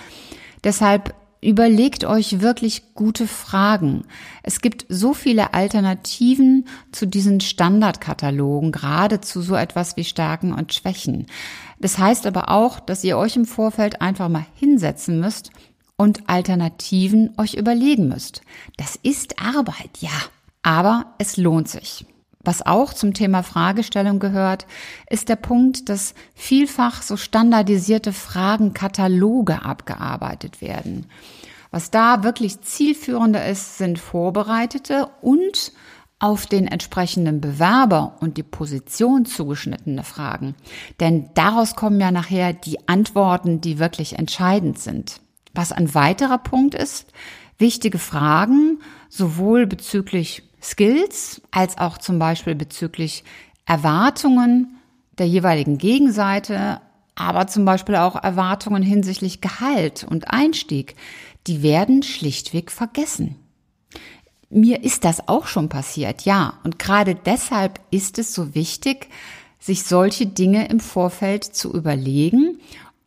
Deshalb 0.64 1.14
überlegt 1.40 2.04
euch 2.04 2.40
wirklich 2.40 2.94
gute 2.94 3.26
Fragen. 3.26 4.04
Es 4.42 4.60
gibt 4.60 4.86
so 4.88 5.14
viele 5.14 5.54
Alternativen 5.54 6.66
zu 6.92 7.06
diesen 7.06 7.40
Standardkatalogen, 7.40 8.72
gerade 8.72 9.20
zu 9.20 9.40
so 9.42 9.54
etwas 9.54 9.96
wie 9.96 10.04
Stärken 10.04 10.52
und 10.52 10.74
Schwächen. 10.74 11.26
Das 11.78 11.98
heißt 11.98 12.26
aber 12.26 12.50
auch, 12.50 12.80
dass 12.80 13.04
ihr 13.04 13.16
euch 13.16 13.36
im 13.36 13.44
Vorfeld 13.44 14.00
einfach 14.00 14.28
mal 14.28 14.46
hinsetzen 14.54 15.20
müsst 15.20 15.50
und 15.96 16.28
Alternativen 16.28 17.30
euch 17.38 17.54
überlegen 17.54 18.08
müsst. 18.08 18.42
Das 18.76 18.96
ist 19.02 19.40
Arbeit, 19.40 19.98
ja, 20.00 20.10
aber 20.62 21.14
es 21.18 21.36
lohnt 21.36 21.68
sich. 21.68 22.04
Was 22.48 22.64
auch 22.64 22.94
zum 22.94 23.12
Thema 23.12 23.42
Fragestellung 23.42 24.20
gehört, 24.20 24.66
ist 25.10 25.28
der 25.28 25.36
Punkt, 25.36 25.90
dass 25.90 26.14
vielfach 26.34 27.02
so 27.02 27.18
standardisierte 27.18 28.14
Fragenkataloge 28.14 29.60
abgearbeitet 29.66 30.62
werden. 30.62 31.04
Was 31.70 31.90
da 31.90 32.24
wirklich 32.24 32.62
zielführender 32.62 33.46
ist, 33.46 33.76
sind 33.76 33.98
vorbereitete 33.98 35.10
und 35.20 35.72
auf 36.20 36.46
den 36.46 36.68
entsprechenden 36.68 37.42
Bewerber 37.42 38.16
und 38.20 38.38
die 38.38 38.42
Position 38.44 39.26
zugeschnittene 39.26 40.02
Fragen. 40.02 40.54
Denn 41.00 41.28
daraus 41.34 41.76
kommen 41.76 42.00
ja 42.00 42.10
nachher 42.10 42.54
die 42.54 42.88
Antworten, 42.88 43.60
die 43.60 43.78
wirklich 43.78 44.18
entscheidend 44.18 44.78
sind. 44.78 45.20
Was 45.52 45.70
ein 45.70 45.94
weiterer 45.94 46.38
Punkt 46.38 46.74
ist, 46.74 47.12
wichtige 47.58 47.98
Fragen, 47.98 48.80
sowohl 49.10 49.66
bezüglich 49.66 50.47
Skills 50.62 51.40
als 51.50 51.78
auch 51.78 51.98
zum 51.98 52.18
Beispiel 52.18 52.54
bezüglich 52.54 53.24
Erwartungen 53.66 54.78
der 55.18 55.26
jeweiligen 55.26 55.78
Gegenseite, 55.78 56.80
aber 57.14 57.46
zum 57.46 57.64
Beispiel 57.64 57.96
auch 57.96 58.16
Erwartungen 58.22 58.82
hinsichtlich 58.82 59.40
Gehalt 59.40 60.04
und 60.08 60.30
Einstieg, 60.30 60.94
die 61.46 61.62
werden 61.62 62.02
schlichtweg 62.02 62.70
vergessen. 62.70 63.36
Mir 64.50 64.82
ist 64.82 65.04
das 65.04 65.28
auch 65.28 65.46
schon 65.46 65.68
passiert, 65.68 66.22
ja. 66.22 66.54
Und 66.64 66.78
gerade 66.78 67.14
deshalb 67.14 67.80
ist 67.90 68.18
es 68.18 68.32
so 68.32 68.54
wichtig, 68.54 69.08
sich 69.58 69.84
solche 69.84 70.26
Dinge 70.26 70.68
im 70.68 70.80
Vorfeld 70.80 71.44
zu 71.44 71.72
überlegen 71.74 72.60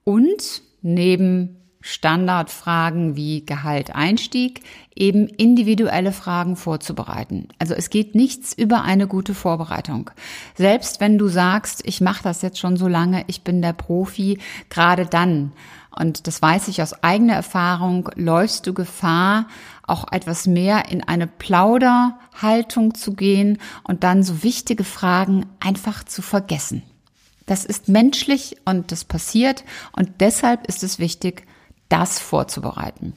und 0.03 0.61
neben 0.81 1.60
Standardfragen 1.81 3.15
wie 3.15 3.45
Gehalt, 3.45 3.95
Einstieg, 3.95 4.61
eben 4.95 5.27
individuelle 5.27 6.11
Fragen 6.11 6.55
vorzubereiten. 6.55 7.47
Also 7.59 7.73
es 7.73 7.89
geht 7.89 8.13
nichts 8.15 8.53
über 8.53 8.83
eine 8.83 9.07
gute 9.07 9.33
Vorbereitung. 9.33 10.11
Selbst 10.55 11.01
wenn 11.01 11.17
du 11.17 11.27
sagst, 11.27 11.81
ich 11.85 12.01
mache 12.01 12.23
das 12.23 12.41
jetzt 12.41 12.59
schon 12.59 12.77
so 12.77 12.87
lange, 12.87 13.23
ich 13.27 13.43
bin 13.43 13.61
der 13.61 13.73
Profi, 13.73 14.39
gerade 14.69 15.05
dann, 15.05 15.51
und 15.97 16.27
das 16.27 16.41
weiß 16.41 16.67
ich 16.69 16.81
aus 16.81 17.03
eigener 17.03 17.33
Erfahrung, 17.33 18.09
läufst 18.15 18.65
du 18.67 18.73
Gefahr, 18.73 19.47
auch 19.85 20.11
etwas 20.11 20.47
mehr 20.47 20.89
in 20.89 21.03
eine 21.03 21.27
Plauderhaltung 21.27 22.93
zu 22.95 23.13
gehen 23.13 23.57
und 23.83 24.03
dann 24.03 24.23
so 24.23 24.43
wichtige 24.43 24.85
Fragen 24.85 25.47
einfach 25.59 26.03
zu 26.05 26.21
vergessen. 26.21 26.83
Das 27.45 27.65
ist 27.65 27.89
menschlich 27.89 28.55
und 28.63 28.91
das 28.93 29.03
passiert 29.03 29.65
und 29.91 30.21
deshalb 30.21 30.67
ist 30.67 30.83
es 30.83 30.99
wichtig, 30.99 31.45
das 31.91 32.19
vorzubereiten. 32.19 33.13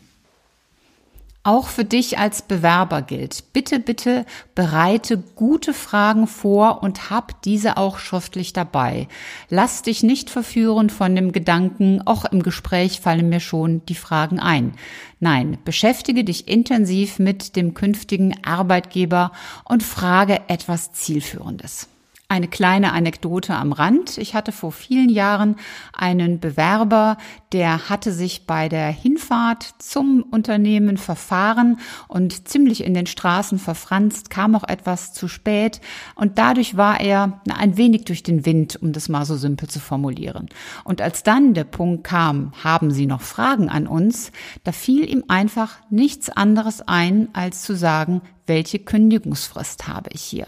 Auch 1.46 1.68
für 1.68 1.84
dich 1.84 2.18
als 2.18 2.40
Bewerber 2.40 3.02
gilt, 3.02 3.52
bitte, 3.52 3.78
bitte 3.78 4.24
bereite 4.54 5.18
gute 5.18 5.74
Fragen 5.74 6.26
vor 6.26 6.82
und 6.82 7.10
hab 7.10 7.42
diese 7.42 7.76
auch 7.76 7.98
schriftlich 7.98 8.54
dabei. 8.54 9.08
Lass 9.50 9.82
dich 9.82 10.02
nicht 10.02 10.30
verführen 10.30 10.88
von 10.88 11.14
dem 11.14 11.32
Gedanken, 11.32 12.00
auch 12.06 12.24
im 12.24 12.42
Gespräch 12.42 13.00
fallen 13.00 13.28
mir 13.28 13.40
schon 13.40 13.84
die 13.84 13.94
Fragen 13.94 14.40
ein. 14.40 14.72
Nein, 15.20 15.58
beschäftige 15.66 16.24
dich 16.24 16.48
intensiv 16.48 17.18
mit 17.18 17.56
dem 17.56 17.74
künftigen 17.74 18.42
Arbeitgeber 18.42 19.30
und 19.66 19.82
frage 19.82 20.40
etwas 20.48 20.94
Zielführendes. 20.94 21.88
Eine 22.34 22.48
kleine 22.48 22.92
Anekdote 22.94 23.54
am 23.54 23.70
Rand. 23.70 24.18
Ich 24.18 24.34
hatte 24.34 24.50
vor 24.50 24.72
vielen 24.72 25.08
Jahren 25.08 25.54
einen 25.92 26.40
Bewerber, 26.40 27.16
der 27.52 27.88
hatte 27.88 28.10
sich 28.10 28.44
bei 28.44 28.68
der 28.68 28.88
Hinfahrt 28.88 29.76
zum 29.78 30.24
Unternehmen 30.32 30.96
verfahren 30.96 31.78
und 32.08 32.48
ziemlich 32.48 32.82
in 32.82 32.92
den 32.92 33.06
Straßen 33.06 33.60
verfranst, 33.60 34.30
kam 34.30 34.56
auch 34.56 34.64
etwas 34.66 35.12
zu 35.12 35.28
spät 35.28 35.80
und 36.16 36.36
dadurch 36.36 36.76
war 36.76 36.98
er 36.98 37.40
ein 37.56 37.76
wenig 37.76 38.04
durch 38.04 38.24
den 38.24 38.44
Wind, 38.44 38.82
um 38.82 38.92
das 38.92 39.08
mal 39.08 39.24
so 39.24 39.36
simpel 39.36 39.68
zu 39.68 39.78
formulieren. 39.78 40.48
Und 40.82 41.00
als 41.00 41.22
dann 41.22 41.54
der 41.54 41.62
Punkt 41.62 42.02
kam, 42.02 42.52
haben 42.64 42.90
Sie 42.90 43.06
noch 43.06 43.20
Fragen 43.20 43.68
an 43.68 43.86
uns, 43.86 44.32
da 44.64 44.72
fiel 44.72 45.08
ihm 45.08 45.22
einfach 45.28 45.76
nichts 45.88 46.30
anderes 46.30 46.80
ein, 46.80 47.28
als 47.32 47.62
zu 47.62 47.76
sagen, 47.76 48.22
welche 48.48 48.80
Kündigungsfrist 48.80 49.86
habe 49.86 50.10
ich 50.12 50.22
hier. 50.22 50.46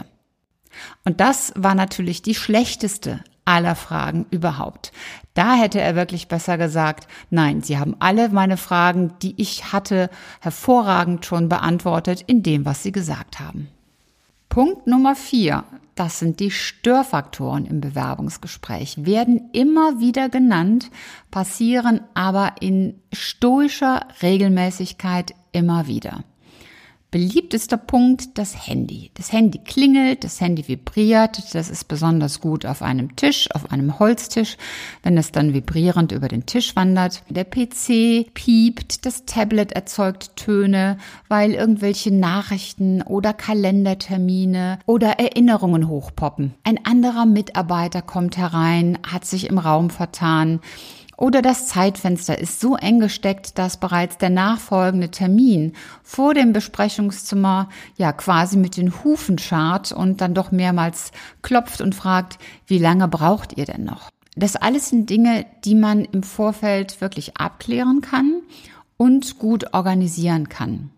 Und 1.05 1.19
das 1.19 1.53
war 1.55 1.75
natürlich 1.75 2.21
die 2.21 2.35
schlechteste 2.35 3.21
aller 3.45 3.75
Fragen 3.75 4.25
überhaupt. 4.29 4.91
Da 5.33 5.55
hätte 5.55 5.79
er 5.79 5.95
wirklich 5.95 6.27
besser 6.27 6.57
gesagt, 6.57 7.07
nein, 7.29 7.61
Sie 7.61 7.77
haben 7.77 7.95
alle 7.99 8.29
meine 8.29 8.57
Fragen, 8.57 9.13
die 9.21 9.39
ich 9.41 9.71
hatte, 9.71 10.09
hervorragend 10.41 11.25
schon 11.25 11.47
beantwortet 11.47 12.23
in 12.27 12.43
dem, 12.43 12.65
was 12.65 12.83
Sie 12.83 12.91
gesagt 12.91 13.39
haben. 13.39 13.69
Punkt 14.49 14.87
Nummer 14.87 15.15
vier, 15.15 15.63
das 15.95 16.19
sind 16.19 16.39
die 16.39 16.51
Störfaktoren 16.51 17.65
im 17.65 17.81
Bewerbungsgespräch, 17.81 19.05
werden 19.05 19.49
immer 19.53 19.99
wieder 19.99 20.29
genannt, 20.29 20.89
passieren 21.31 22.01
aber 22.13 22.53
in 22.59 22.99
stoischer 23.13 24.07
Regelmäßigkeit 24.21 25.33
immer 25.51 25.87
wieder. 25.87 26.23
Beliebtester 27.09 27.77
Punkt, 27.77 28.37
das 28.37 28.67
Handy. 28.67 29.11
Das 29.13 29.31
Handy 29.31 29.59
klingelt, 29.59 30.25
das 30.25 30.41
Handy 30.41 30.67
vibriert. 30.67 31.55
Das 31.55 31.69
ist 31.69 31.87
besonders 31.87 32.41
gut 32.41 32.65
auf 32.65 32.81
einem 32.81 33.15
Tisch, 33.15 33.49
auf 33.53 33.71
einem 33.71 33.97
Holztisch, 33.97 34.57
wenn 35.03 35.17
es 35.17 35.31
dann 35.31 35.53
vibrierend 35.53 36.11
über 36.11 36.27
den 36.27 36.45
Tisch 36.45 36.75
wandert. 36.75 37.23
Der 37.29 37.45
PC 37.45 38.33
piept, 38.33 39.05
das 39.05 39.23
Tablet 39.23 39.71
erzeugt 39.71 40.35
Töne, 40.35 40.97
weil 41.29 41.53
irgendwelche 41.53 42.13
Nachrichten 42.13 43.01
oder 43.01 43.31
Kalendertermine 43.31 44.79
oder 44.85 45.11
Erinnerungen 45.17 45.87
hochpoppen. 45.87 46.55
Ein 46.65 46.85
anderer 46.85 47.25
Mitarbeiter 47.25 48.01
kommt 48.01 48.35
herein, 48.35 48.97
hat 49.09 49.23
sich 49.23 49.47
im 49.47 49.59
Raum 49.59 49.91
vertan. 49.91 50.59
Oder 51.17 51.41
das 51.41 51.65
Zeitfenster 51.65 52.37
ist 52.37 52.59
so 52.59 52.75
eng 52.75 52.99
gesteckt, 52.99 53.57
dass 53.57 53.77
bereits 53.77 54.19
der 54.19 54.29
nachfolgende 54.29 55.09
Termin 55.09 55.73
vor 56.03 56.35
dem 56.35 56.53
Besprechungszimmer 56.53 57.69
ja 57.97 58.13
quasi 58.13 58.55
mit 58.55 58.77
den 58.77 59.03
Hufen 59.03 59.39
schart 59.39 59.91
und 59.91 60.21
dann 60.21 60.35
doch 60.35 60.51
mehrmals 60.51 61.11
klopft 61.41 61.81
und 61.81 61.95
fragt, 61.95 62.37
wie 62.67 62.77
lange 62.77 63.07
braucht 63.07 63.57
ihr 63.57 63.65
denn 63.65 63.83
noch? 63.83 64.09
Das 64.35 64.55
alles 64.55 64.89
sind 64.89 65.09
Dinge, 65.09 65.47
die 65.65 65.73
man 65.73 66.05
im 66.05 66.21
Vorfeld 66.21 67.01
wirklich 67.01 67.37
abklären 67.37 68.01
kann 68.01 68.43
und 68.95 69.39
gut 69.39 69.73
organisieren 69.73 70.49
kann. 70.49 70.91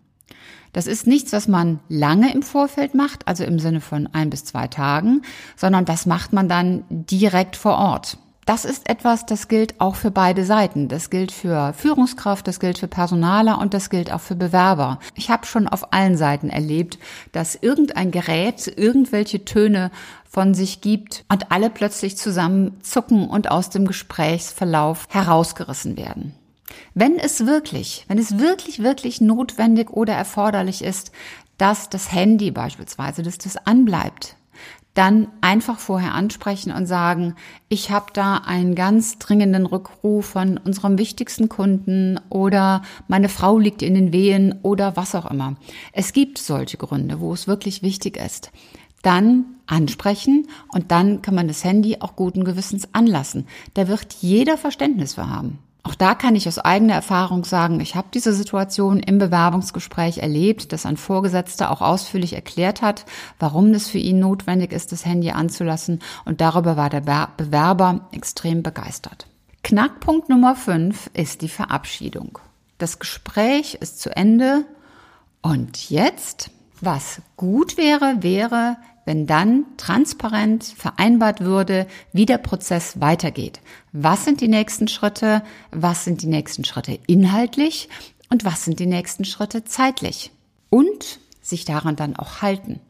Das 0.74 0.86
ist 0.86 1.06
nichts, 1.06 1.32
was 1.32 1.48
man 1.48 1.80
lange 1.88 2.32
im 2.34 2.42
Vorfeld 2.42 2.94
macht, 2.94 3.26
also 3.26 3.42
im 3.44 3.58
Sinne 3.58 3.80
von 3.80 4.06
ein 4.12 4.28
bis 4.28 4.44
zwei 4.44 4.68
Tagen, 4.68 5.22
sondern 5.56 5.86
das 5.86 6.04
macht 6.04 6.34
man 6.34 6.46
dann 6.46 6.84
direkt 6.90 7.56
vor 7.56 7.78
Ort 7.78 8.18
das 8.46 8.64
ist 8.64 8.88
etwas, 8.88 9.26
das 9.26 9.48
gilt 9.48 9.80
auch 9.80 9.94
für 9.94 10.10
beide 10.10 10.44
Seiten. 10.44 10.88
Das 10.88 11.10
gilt 11.10 11.30
für 11.30 11.72
Führungskraft, 11.72 12.48
das 12.48 12.58
gilt 12.58 12.78
für 12.78 12.88
Personaler 12.88 13.58
und 13.58 13.74
das 13.74 13.90
gilt 13.90 14.10
auch 14.12 14.20
für 14.20 14.34
Bewerber. 14.34 14.98
Ich 15.14 15.30
habe 15.30 15.46
schon 15.46 15.68
auf 15.68 15.92
allen 15.92 16.16
Seiten 16.16 16.50
erlebt, 16.50 16.98
dass 17.32 17.54
irgendein 17.54 18.10
Gerät 18.10 18.66
irgendwelche 18.76 19.44
Töne 19.44 19.90
von 20.28 20.54
sich 20.54 20.80
gibt 20.80 21.24
und 21.28 21.52
alle 21.52 21.70
plötzlich 21.70 22.16
zusammen 22.16 22.80
zucken 22.82 23.28
und 23.28 23.50
aus 23.50 23.70
dem 23.70 23.86
Gesprächsverlauf 23.86 25.06
herausgerissen 25.10 25.96
werden. 25.96 26.34
Wenn 26.94 27.18
es 27.18 27.46
wirklich, 27.46 28.04
wenn 28.08 28.18
es 28.18 28.38
wirklich, 28.38 28.82
wirklich 28.82 29.20
notwendig 29.20 29.90
oder 29.90 30.14
erforderlich 30.14 30.82
ist, 30.82 31.12
dass 31.58 31.90
das 31.90 32.12
Handy 32.12 32.50
beispielsweise, 32.50 33.22
dass 33.22 33.38
das 33.38 33.56
anbleibt, 33.66 34.36
dann 34.94 35.28
einfach 35.40 35.78
vorher 35.78 36.14
ansprechen 36.14 36.72
und 36.72 36.86
sagen, 36.86 37.36
ich 37.68 37.90
habe 37.90 38.06
da 38.12 38.38
einen 38.38 38.74
ganz 38.74 39.18
dringenden 39.18 39.66
Rückruf 39.66 40.26
von 40.26 40.58
unserem 40.58 40.98
wichtigsten 40.98 41.48
Kunden 41.48 42.18
oder 42.28 42.82
meine 43.06 43.28
Frau 43.28 43.58
liegt 43.58 43.82
in 43.82 43.94
den 43.94 44.12
Wehen 44.12 44.56
oder 44.62 44.96
was 44.96 45.14
auch 45.14 45.30
immer. 45.30 45.56
Es 45.92 46.12
gibt 46.12 46.38
solche 46.38 46.76
Gründe, 46.76 47.20
wo 47.20 47.32
es 47.32 47.46
wirklich 47.46 47.82
wichtig 47.82 48.16
ist. 48.16 48.50
Dann 49.02 49.46
ansprechen 49.66 50.48
und 50.68 50.90
dann 50.90 51.22
kann 51.22 51.34
man 51.34 51.48
das 51.48 51.64
Handy 51.64 51.98
auch 52.00 52.16
guten 52.16 52.44
Gewissens 52.44 52.88
anlassen. 52.92 53.46
Da 53.74 53.88
wird 53.88 54.14
jeder 54.20 54.58
Verständnis 54.58 55.14
für 55.14 55.30
haben. 55.30 55.58
Auch 55.82 55.94
da 55.94 56.14
kann 56.14 56.36
ich 56.36 56.46
aus 56.46 56.58
eigener 56.58 56.94
Erfahrung 56.94 57.44
sagen, 57.44 57.80
ich 57.80 57.94
habe 57.94 58.08
diese 58.12 58.34
Situation 58.34 59.00
im 59.00 59.18
Bewerbungsgespräch 59.18 60.18
erlebt, 60.18 60.72
dass 60.72 60.84
ein 60.84 60.98
Vorgesetzter 60.98 61.70
auch 61.70 61.80
ausführlich 61.80 62.34
erklärt 62.34 62.82
hat, 62.82 63.06
warum 63.38 63.72
es 63.72 63.88
für 63.88 63.98
ihn 63.98 64.18
notwendig 64.18 64.72
ist, 64.72 64.92
das 64.92 65.06
Handy 65.06 65.30
anzulassen. 65.30 66.00
Und 66.24 66.40
darüber 66.40 66.76
war 66.76 66.90
der 66.90 67.28
Bewerber 67.36 68.08
extrem 68.12 68.62
begeistert. 68.62 69.26
Knackpunkt 69.62 70.28
Nummer 70.28 70.54
5 70.54 71.10
ist 71.14 71.42
die 71.42 71.48
Verabschiedung. 71.48 72.38
Das 72.78 72.98
Gespräch 72.98 73.74
ist 73.80 74.00
zu 74.00 74.14
Ende. 74.14 74.64
Und 75.42 75.90
jetzt, 75.90 76.50
was 76.80 77.22
gut 77.36 77.76
wäre, 77.76 78.22
wäre, 78.22 78.76
wenn 79.04 79.26
dann 79.26 79.64
transparent 79.76 80.64
vereinbart 80.64 81.40
würde, 81.40 81.86
wie 82.12 82.26
der 82.26 82.38
Prozess 82.38 83.00
weitergeht. 83.00 83.60
Was 83.92 84.24
sind 84.24 84.40
die 84.40 84.48
nächsten 84.48 84.88
Schritte? 84.88 85.42
Was 85.70 86.04
sind 86.04 86.22
die 86.22 86.26
nächsten 86.26 86.64
Schritte 86.64 86.98
inhaltlich? 87.06 87.88
Und 88.28 88.44
was 88.44 88.64
sind 88.64 88.78
die 88.78 88.86
nächsten 88.86 89.24
Schritte 89.24 89.64
zeitlich? 89.64 90.30
Und 90.68 91.18
sich 91.40 91.64
daran 91.64 91.96
dann 91.96 92.16
auch 92.16 92.42
halten. 92.42 92.80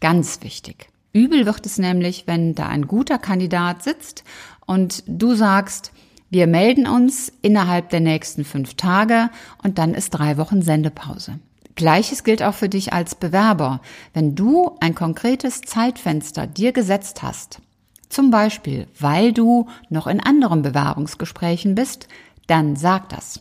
Ganz 0.00 0.42
wichtig. 0.42 0.88
Übel 1.12 1.46
wird 1.46 1.66
es 1.66 1.78
nämlich, 1.78 2.26
wenn 2.26 2.54
da 2.54 2.66
ein 2.66 2.86
guter 2.86 3.18
Kandidat 3.18 3.82
sitzt 3.82 4.24
und 4.66 5.02
du 5.06 5.34
sagst, 5.34 5.92
wir 6.30 6.46
melden 6.46 6.86
uns 6.86 7.32
innerhalb 7.42 7.90
der 7.90 8.00
nächsten 8.00 8.44
fünf 8.44 8.74
Tage 8.74 9.30
und 9.64 9.78
dann 9.78 9.94
ist 9.94 10.10
drei 10.10 10.36
Wochen 10.36 10.62
Sendepause. 10.62 11.40
Gleiches 11.80 12.24
gilt 12.24 12.42
auch 12.42 12.52
für 12.52 12.68
dich 12.68 12.92
als 12.92 13.14
Bewerber. 13.14 13.80
Wenn 14.12 14.34
du 14.34 14.76
ein 14.80 14.94
konkretes 14.94 15.62
Zeitfenster 15.62 16.46
dir 16.46 16.72
gesetzt 16.72 17.22
hast, 17.22 17.62
zum 18.10 18.30
Beispiel 18.30 18.86
weil 18.98 19.32
du 19.32 19.66
noch 19.88 20.06
in 20.06 20.20
anderen 20.20 20.60
Bewerbungsgesprächen 20.60 21.74
bist, 21.74 22.06
dann 22.48 22.76
sag 22.76 23.08
das. 23.08 23.40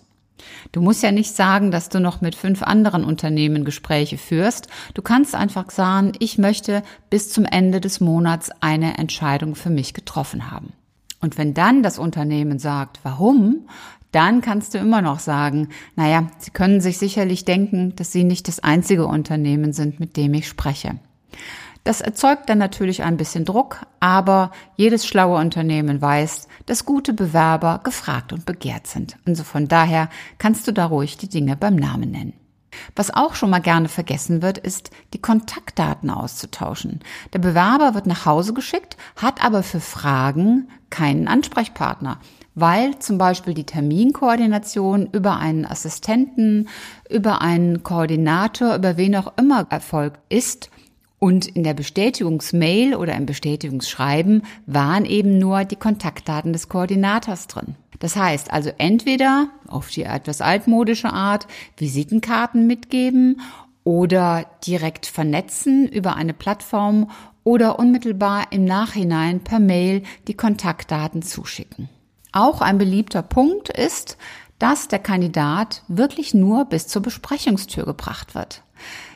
Du 0.71 0.79
musst 0.79 1.03
ja 1.03 1.11
nicht 1.11 1.35
sagen, 1.35 1.69
dass 1.69 1.89
du 1.89 1.99
noch 1.99 2.21
mit 2.21 2.33
fünf 2.33 2.63
anderen 2.63 3.03
Unternehmen 3.03 3.65
Gespräche 3.65 4.17
führst. 4.17 4.69
Du 4.93 5.01
kannst 5.01 5.35
einfach 5.35 5.69
sagen, 5.69 6.13
ich 6.19 6.37
möchte 6.37 6.81
bis 7.09 7.33
zum 7.33 7.43
Ende 7.43 7.81
des 7.81 7.99
Monats 7.99 8.51
eine 8.61 8.97
Entscheidung 8.97 9.55
für 9.55 9.69
mich 9.69 9.93
getroffen 9.93 10.49
haben. 10.49 10.71
Und 11.19 11.37
wenn 11.37 11.53
dann 11.53 11.83
das 11.83 11.99
Unternehmen 11.99 12.57
sagt, 12.57 13.01
warum, 13.03 13.67
dann 14.11 14.41
kannst 14.41 14.73
du 14.73 14.77
immer 14.77 15.01
noch 15.01 15.19
sagen, 15.19 15.69
naja, 15.95 16.27
Sie 16.39 16.51
können 16.51 16.81
sich 16.81 16.97
sicherlich 16.97 17.45
denken, 17.45 17.95
dass 17.95 18.11
Sie 18.11 18.23
nicht 18.23 18.47
das 18.47 18.59
einzige 18.59 19.05
Unternehmen 19.05 19.73
sind, 19.73 19.99
mit 19.99 20.17
dem 20.17 20.33
ich 20.33 20.47
spreche. 20.47 20.99
Das 21.83 22.01
erzeugt 22.01 22.49
dann 22.49 22.57
natürlich 22.57 23.03
ein 23.03 23.17
bisschen 23.17 23.45
Druck, 23.45 23.85
aber 23.99 24.51
jedes 24.75 25.07
schlaue 25.07 25.39
Unternehmen 25.39 26.01
weiß, 26.01 26.47
dass 26.65 26.85
gute 26.85 27.13
Bewerber 27.13 27.79
gefragt 27.83 28.33
und 28.33 28.45
begehrt 28.45 28.85
sind. 28.85 29.17
Also 29.25 29.43
von 29.43 29.67
daher 29.67 30.09
kannst 30.37 30.67
du 30.67 30.73
da 30.73 30.85
ruhig 30.85 31.17
die 31.17 31.29
Dinge 31.29 31.55
beim 31.55 31.75
Namen 31.75 32.11
nennen. 32.11 32.33
Was 32.95 33.11
auch 33.11 33.33
schon 33.33 33.49
mal 33.49 33.59
gerne 33.59 33.89
vergessen 33.89 34.41
wird, 34.41 34.57
ist, 34.57 34.91
die 35.13 35.21
Kontaktdaten 35.21 36.09
auszutauschen. 36.09 36.99
Der 37.33 37.39
Bewerber 37.39 37.95
wird 37.95 38.05
nach 38.05 38.25
Hause 38.25 38.53
geschickt, 38.53 38.97
hat 39.15 39.43
aber 39.43 39.63
für 39.63 39.79
Fragen 39.79 40.69
keinen 40.89 41.27
Ansprechpartner, 41.27 42.19
weil 42.59 42.99
zum 42.99 43.17
Beispiel 43.17 43.53
die 43.53 43.65
Terminkoordination 43.65 45.09
über 45.11 45.37
einen 45.37 45.65
Assistenten, 45.65 46.67
über 47.09 47.41
einen 47.41 47.83
Koordinator, 47.83 48.75
über 48.75 48.97
wen 48.97 49.15
auch 49.15 49.33
immer 49.37 49.67
erfolgt 49.69 50.19
ist. 50.29 50.69
Und 51.19 51.47
in 51.47 51.63
der 51.63 51.73
Bestätigungsmail 51.73 52.95
oder 52.95 53.13
im 53.15 53.25
Bestätigungsschreiben 53.25 54.43
waren 54.65 55.03
eben 55.03 55.37
nur 55.37 55.65
die 55.65 55.75
Kontaktdaten 55.75 56.53
des 56.53 56.69
Koordinators 56.69 57.47
drin. 57.47 57.75
Das 57.99 58.15
heißt 58.15 58.51
also 58.51 58.71
entweder 58.77 59.49
auf 59.67 59.89
die 59.89 60.03
etwas 60.03 60.39
altmodische 60.39 61.11
Art 61.11 61.47
Visitenkarten 61.75 62.65
mitgeben 62.67 63.41
oder 63.83 64.45
direkt 64.65 65.05
vernetzen 65.05 65.87
über 65.87 66.15
eine 66.15 66.33
Plattform 66.33 67.09
oder 67.43 67.79
unmittelbar 67.79 68.51
im 68.51 68.63
Nachhinein 68.63 69.41
per 69.41 69.59
Mail 69.59 70.03
die 70.27 70.35
Kontaktdaten 70.35 71.21
zuschicken. 71.21 71.89
Auch 72.31 72.61
ein 72.61 72.77
beliebter 72.77 73.21
Punkt 73.21 73.69
ist, 73.69 74.17
dass 74.59 74.87
der 74.87 74.99
Kandidat 74.99 75.83
wirklich 75.87 76.33
nur 76.33 76.65
bis 76.65 76.87
zur 76.87 77.01
Besprechungstür 77.01 77.85
gebracht 77.85 78.35
wird. 78.35 78.61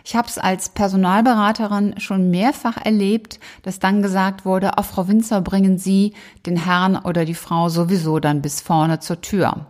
Ich 0.04 0.16
habe 0.16 0.28
es 0.28 0.38
als 0.38 0.70
Personalberaterin 0.70 2.00
schon 2.00 2.30
mehrfach 2.30 2.78
erlebt, 2.78 3.40
dass 3.62 3.80
dann 3.80 4.02
gesagt 4.02 4.46
wurde, 4.46 4.78
auf 4.78 4.88
Frau 4.88 5.08
Winzer 5.08 5.42
bringen 5.42 5.78
Sie 5.78 6.14
den 6.46 6.58
Herrn 6.58 6.98
oder 6.98 7.24
die 7.24 7.34
Frau 7.34 7.70
sowieso 7.70 8.20
dann 8.20 8.42
bis 8.42 8.60
vorne 8.60 9.00
zur 9.00 9.22
Tür. 9.22 9.68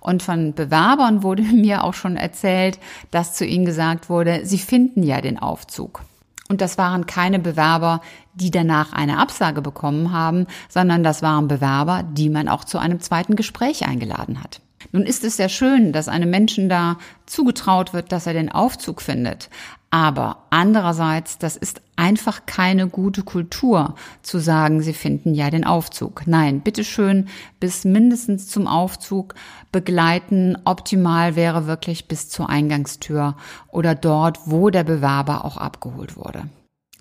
Und 0.00 0.22
von 0.22 0.54
Bewerbern 0.54 1.22
wurde 1.22 1.42
mir 1.52 1.84
auch 1.84 1.94
schon 1.94 2.16
erzählt, 2.16 2.78
dass 3.10 3.34
zu 3.34 3.44
ihnen 3.44 3.64
gesagt 3.64 4.08
wurde, 4.08 4.44
sie 4.44 4.58
finden 4.58 5.02
ja 5.02 5.20
den 5.20 5.38
Aufzug. 5.38 6.02
Und 6.52 6.60
das 6.60 6.76
waren 6.76 7.06
keine 7.06 7.38
Bewerber, 7.38 8.02
die 8.34 8.50
danach 8.50 8.92
eine 8.92 9.18
Absage 9.18 9.62
bekommen 9.62 10.12
haben, 10.12 10.46
sondern 10.68 11.02
das 11.02 11.22
waren 11.22 11.48
Bewerber, 11.48 12.02
die 12.02 12.28
man 12.28 12.46
auch 12.46 12.64
zu 12.64 12.76
einem 12.76 13.00
zweiten 13.00 13.36
Gespräch 13.36 13.86
eingeladen 13.86 14.42
hat. 14.42 14.60
Nun 14.92 15.04
ist 15.04 15.24
es 15.24 15.38
sehr 15.38 15.48
schön, 15.48 15.94
dass 15.94 16.08
einem 16.08 16.28
Menschen 16.28 16.68
da 16.68 16.98
zugetraut 17.24 17.94
wird, 17.94 18.12
dass 18.12 18.26
er 18.26 18.34
den 18.34 18.52
Aufzug 18.52 19.00
findet. 19.00 19.48
Aber 19.88 20.44
andererseits, 20.50 21.38
das 21.38 21.56
ist 21.56 21.80
einfach 22.02 22.46
keine 22.46 22.88
gute 22.88 23.22
Kultur, 23.22 23.94
zu 24.22 24.40
sagen, 24.40 24.82
Sie 24.82 24.92
finden 24.92 25.34
ja 25.34 25.50
den 25.50 25.64
Aufzug. 25.64 26.24
Nein, 26.26 26.60
bitteschön, 26.60 27.28
bis 27.60 27.84
mindestens 27.84 28.48
zum 28.48 28.66
Aufzug 28.66 29.36
begleiten. 29.70 30.58
Optimal 30.64 31.36
wäre 31.36 31.68
wirklich 31.68 32.08
bis 32.08 32.28
zur 32.28 32.50
Eingangstür 32.50 33.36
oder 33.68 33.94
dort, 33.94 34.40
wo 34.46 34.68
der 34.70 34.82
Bewerber 34.82 35.44
auch 35.44 35.56
abgeholt 35.56 36.16
wurde. 36.16 36.48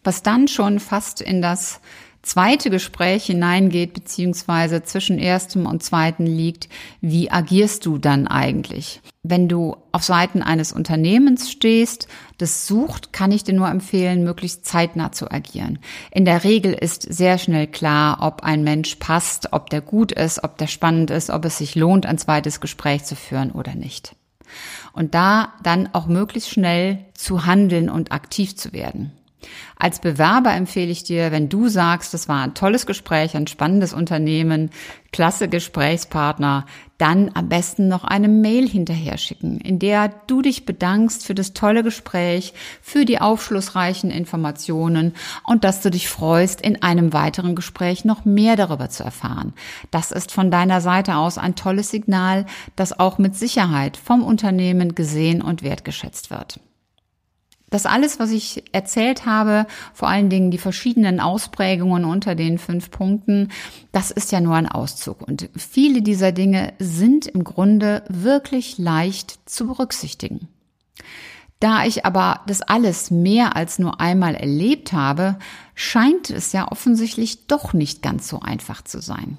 Was 0.04 0.22
dann 0.22 0.48
schon 0.48 0.80
fast 0.80 1.20
in 1.20 1.42
das 1.42 1.82
zweite 2.24 2.70
Gespräch 2.70 3.26
hineingeht, 3.26 3.94
beziehungsweise 3.94 4.84
zwischen 4.84 5.18
erstem 5.18 5.66
und 5.66 5.84
zweiten 5.84 6.26
liegt, 6.26 6.70
wie 7.02 7.32
agierst 7.32 7.86
du 7.86 7.98
dann 7.98 8.28
eigentlich? 8.28 9.02
Wenn 9.24 9.48
du 9.48 9.78
auf 9.92 10.04
Seiten 10.04 10.42
eines 10.42 10.74
Unternehmens 10.74 11.52
stehst, 11.52 12.08
das 12.40 12.66
sucht, 12.66 13.14
kann 13.14 13.32
ich 13.32 13.44
dir 13.44 13.54
nur 13.54 13.70
empfehlen, 13.70 14.24
möglichst 14.24 14.66
zeitnah 14.66 15.12
zu 15.12 15.30
agieren. 15.30 15.78
In 16.10 16.26
der 16.26 16.44
Regel 16.44 16.74
ist 16.74 17.04
sehr 17.04 17.38
schnell 17.38 17.68
klar, 17.68 18.18
ob 18.22 18.44
ein 18.44 18.64
Mensch 18.64 18.96
passt, 18.96 19.54
ob 19.54 19.70
der 19.70 19.82
gut 19.82 20.12
ist, 20.12 20.44
ob 20.44 20.58
der 20.58 20.68
spannend 20.68 21.12
ist, 21.12 21.30
ob 21.30 21.46
es 21.46 21.60
sich 21.60 21.76
lohnt, 21.76 22.08
ein 22.08 22.18
zweites 22.18 22.60
Gespräch 22.60 23.04
zu 23.04 23.16
führen 23.16 23.52
oder 23.52 23.76
nicht. 23.76 24.16
Und 24.94 25.14
da 25.14 25.54
dann 25.64 25.90
auch 25.94 26.08
möglichst 26.08 26.50
schnell 26.50 27.06
zu 27.14 27.46
handeln 27.46 27.90
und 27.90 28.12
aktiv 28.12 28.56
zu 28.56 28.74
werden. 28.74 29.12
Als 29.76 30.00
Bewerber 30.00 30.54
empfehle 30.54 30.92
ich 30.92 31.04
dir, 31.04 31.32
wenn 31.32 31.50
du 31.50 31.68
sagst, 31.68 32.14
das 32.14 32.28
war 32.28 32.44
ein 32.44 32.54
tolles 32.54 32.86
Gespräch, 32.86 33.36
ein 33.36 33.48
spannendes 33.48 33.94
Unternehmen, 33.94 34.70
klasse 35.12 35.50
Gesprächspartner, 35.50 36.66
dann 36.98 37.32
am 37.34 37.50
besten 37.50 37.88
noch 37.88 38.04
eine 38.04 38.28
Mail 38.28 38.70
hinterher 38.70 39.18
schicken, 39.18 39.60
in 39.60 39.80
der 39.80 40.10
du 40.28 40.42
dich 40.42 40.66
bedankst 40.66 41.26
für 41.26 41.34
das 41.34 41.54
tolle 41.54 41.84
Gespräch, 41.84 42.54
für 42.82 43.06
die 43.06 43.20
aufschlussreichen 43.20 44.12
Informationen 44.12 45.14
und 45.48 45.64
dass 45.64 45.82
du 45.82 45.90
dich 45.90 46.08
freust, 46.08 46.62
in 46.62 46.84
einem 46.84 47.12
weiteren 47.12 47.56
Gespräch 47.56 48.06
noch 48.06 48.24
mehr 48.24 48.56
darüber 48.56 48.90
zu 48.90 49.04
erfahren. 49.04 49.54
Das 49.90 50.12
ist 50.12 50.32
von 50.32 50.52
deiner 50.52 50.80
Seite 50.80 51.16
aus 51.16 51.40
ein 51.40 51.56
tolles 51.56 51.90
Signal, 51.90 52.46
das 52.76 52.98
auch 52.98 53.18
mit 53.18 53.36
Sicherheit 53.36 53.98
vom 53.98 54.24
Unternehmen 54.24 54.94
gesehen 54.94 55.42
und 55.42 55.64
wertgeschätzt 55.64 56.30
wird. 56.30 56.60
Das 57.72 57.86
alles, 57.86 58.20
was 58.20 58.32
ich 58.32 58.66
erzählt 58.74 59.26
habe, 59.26 59.66
vor 59.94 60.10
allen 60.10 60.30
Dingen 60.30 60.52
die 60.52 60.58
verschiedenen 60.58 61.22
Ausprägungen 61.22 62.04
unter 62.04 62.36
den 62.36 62.58
fünf 62.58 62.92
Punkten, 62.92 63.48
das 63.94 64.12
ist 64.12 64.34
ja 64.34 64.42
nur 64.42 64.56
ein 64.56 64.68
Auszug. 64.68 65.22
Und 65.22 65.50
viele 65.56 66.02
dieser 66.02 66.34
Dinge 66.34 66.74
sind 66.80 67.28
im 67.28 67.46
Grunde 67.46 68.04
wirklich 68.10 68.78
leicht 68.78 69.40
zu 69.50 69.68
berücksichtigen. 69.68 70.50
Da 71.62 71.86
ich 71.86 72.06
aber 72.06 72.42
das 72.46 72.62
alles 72.62 73.10
mehr 73.10 73.56
als 73.56 73.80
nur 73.80 74.02
einmal 74.02 74.36
erlebt 74.36 74.92
habe, 74.92 75.38
scheint 75.74 76.30
es 76.30 76.52
ja 76.52 76.70
offensichtlich 76.70 77.48
doch 77.48 77.72
nicht 77.72 78.02
ganz 78.02 78.28
so 78.28 78.42
einfach 78.42 78.82
zu 78.82 79.00
sein. 79.00 79.38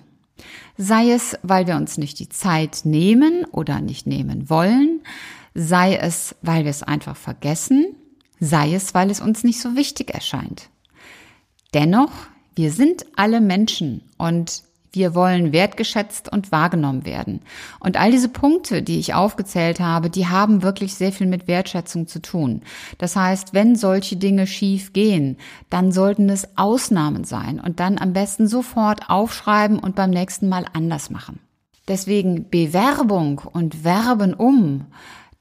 Sei 0.79 1.11
es, 1.11 1.37
weil 1.42 1.66
wir 1.66 1.77
uns 1.77 1.99
nicht 1.99 2.18
die 2.18 2.31
Zeit 2.31 2.81
nehmen 2.85 3.45
oder 3.53 3.83
nicht 3.83 4.07
nehmen 4.07 4.49
wollen, 4.49 5.03
sei 5.53 5.97
es, 5.97 6.35
weil 6.40 6.64
wir 6.64 6.71
es 6.71 6.83
einfach 6.83 7.16
vergessen 7.16 7.97
sei 8.42 8.74
es, 8.74 8.92
weil 8.92 9.11
es 9.11 9.20
uns 9.20 9.44
nicht 9.44 9.61
so 9.61 9.76
wichtig 9.76 10.12
erscheint. 10.12 10.68
Dennoch, 11.74 12.11
wir 12.57 12.72
sind 12.72 13.07
alle 13.16 13.40
Menschen 13.40 14.02
und 14.18 14.64
wir 14.90 15.14
wollen 15.14 15.52
wertgeschätzt 15.52 16.31
und 16.31 16.52
wahrgenommen 16.52 17.07
werden. 17.07 17.40
Und 17.81 17.98
all 17.98 18.11
diese 18.11 18.28
Punkte, 18.28 18.83
die 18.83 18.98
ich 18.98 19.14
aufgezählt 19.14 19.81
habe, 19.81 20.11
die 20.11 20.26
haben 20.26 20.62
wirklich 20.62 20.94
sehr 20.94 21.12
viel 21.12 21.28
mit 21.28 21.46
Wertschätzung 21.46 22.09
zu 22.09 22.20
tun. 22.20 22.62
Das 22.98 23.16
heißt, 23.16 23.55
wenn 23.55 23.76
solche 23.76 24.16
Dinge 24.16 24.46
schief 24.46 24.92
gehen, 24.92 25.38
dann 25.70 25.92
sollten 25.92 26.28
es 26.28 26.59
Ausnahmen 26.59 27.24
sein 27.24 27.59
und 27.59 27.81
dann 27.81 27.96
am 27.96 28.12
besten 28.12 28.48
sofort 28.48 29.09
aufschreiben 29.09 29.78
und 29.78 29.94
beim 29.94 30.11
nächsten 30.11 30.48
Mal 30.48 30.66
anders 30.74 31.09
machen. 31.09 31.38
Deswegen 31.88 32.50
Bewerbung 32.50 33.38
und 33.38 33.85
Werben 33.85 34.35
um, 34.35 34.87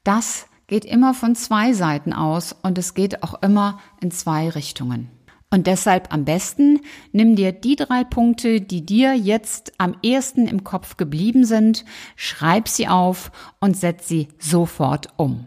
das 0.02 0.46
geht 0.72 0.86
immer 0.86 1.12
von 1.12 1.34
zwei 1.34 1.74
Seiten 1.74 2.14
aus 2.14 2.56
und 2.62 2.78
es 2.78 2.94
geht 2.94 3.22
auch 3.22 3.42
immer 3.42 3.78
in 4.00 4.10
zwei 4.10 4.48
Richtungen. 4.48 5.10
Und 5.50 5.66
deshalb 5.66 6.10
am 6.14 6.24
besten 6.24 6.80
nimm 7.12 7.36
dir 7.36 7.52
die 7.52 7.76
drei 7.76 8.04
Punkte, 8.04 8.62
die 8.62 8.86
dir 8.86 9.12
jetzt 9.12 9.74
am 9.76 9.94
ersten 10.02 10.46
im 10.46 10.64
Kopf 10.64 10.96
geblieben 10.96 11.44
sind, 11.44 11.84
schreib 12.16 12.68
sie 12.68 12.88
auf 12.88 13.32
und 13.60 13.76
setz 13.76 14.08
sie 14.08 14.28
sofort 14.38 15.10
um. 15.18 15.46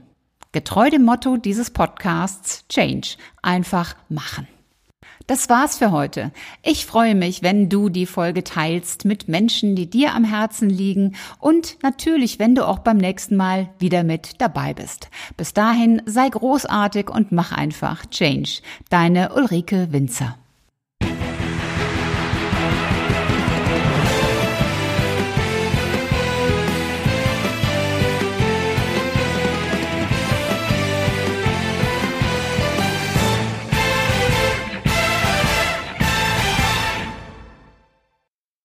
Getreu 0.52 0.92
dem 0.92 1.02
Motto 1.02 1.38
dieses 1.38 1.72
Podcasts 1.72 2.68
Change. 2.70 3.18
Einfach 3.42 3.96
machen. 4.10 4.48
Das 5.28 5.50
war's 5.50 5.78
für 5.78 5.92
heute. 5.92 6.32
Ich 6.62 6.86
freue 6.86 7.16
mich, 7.16 7.42
wenn 7.42 7.68
du 7.68 7.90
die 7.90 8.06
Folge 8.06 8.44
teilst 8.44 9.06
mit 9.06 9.28
Menschen, 9.28 9.76
die 9.76 9.90
dir 9.90 10.14
am 10.14 10.24
Herzen 10.24 10.70
liegen 10.70 11.16
und 11.40 11.78
natürlich, 11.82 12.38
wenn 12.38 12.54
du 12.54 12.68
auch 12.68 12.80
beim 12.80 12.98
nächsten 12.98 13.36
Mal 13.36 13.70
wieder 13.80 14.04
mit 14.04 14.40
dabei 14.40 14.76
bist. 14.76 15.10
Bis 15.36 15.54
dahin 15.54 16.02
sei 16.06 16.30
großartig 16.30 17.10
und 17.10 17.32
mach 17.32 17.52
einfach 17.52 18.06
Change. 18.06 18.62
Deine 18.90 19.34
Ulrike 19.34 19.88
Winzer. 19.92 20.38